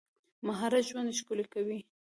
مهارت 0.47 0.83
ژوند 0.89 1.17
ښکلی 1.19 1.45
کوي. 1.53 1.79